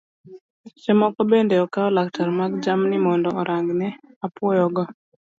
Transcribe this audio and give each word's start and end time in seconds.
Seche 0.61 0.93
moko 1.01 1.19
bende 1.31 1.55
okawo 1.65 1.89
laktar 1.97 2.29
mar 2.37 2.49
jamni 2.63 2.97
mondo 3.05 3.29
orang'ne 3.41 3.87
apuoyo 4.25 4.65
go 4.75 4.83